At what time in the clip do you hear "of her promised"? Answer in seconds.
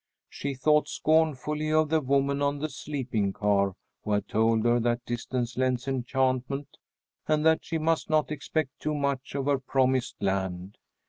9.35-10.15